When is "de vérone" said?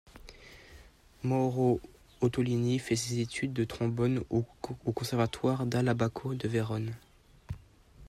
6.33-6.95